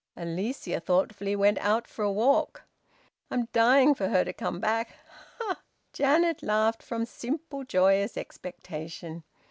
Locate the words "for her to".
3.93-4.33